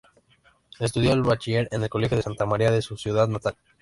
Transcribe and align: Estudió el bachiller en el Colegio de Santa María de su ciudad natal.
Estudió 0.79 1.13
el 1.13 1.21
bachiller 1.21 1.67
en 1.71 1.83
el 1.83 1.89
Colegio 1.89 2.17
de 2.17 2.23
Santa 2.23 2.47
María 2.47 2.71
de 2.71 2.81
su 2.81 2.97
ciudad 2.97 3.27
natal. 3.27 3.55